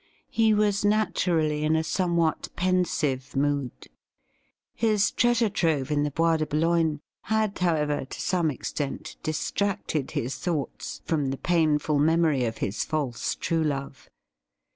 He 0.31 0.51
was 0.51 0.83
naturally 0.83 1.63
in 1.63 1.75
a 1.75 1.83
somewhat 1.83 2.47
pensive 2.55 3.35
mood. 3.35 3.85
His 4.73 5.11
treasure 5.11 5.47
trove 5.47 5.91
in 5.91 6.01
the 6.01 6.09
Bois 6.09 6.37
de 6.37 6.47
Boulogne 6.47 7.01
had, 7.25 7.59
however, 7.59 8.05
to 8.05 8.19
some 8.19 8.49
extent 8.49 9.17
distracted 9.21 10.09
his 10.17 10.37
thoughts 10.39 11.03
from 11.05 11.27
the 11.29 11.37
painful 11.37 11.99
memory 11.99 12.45
of 12.45 12.57
his 12.57 12.83
false 12.83 13.35
true 13.35 13.63
love. 13.63 14.09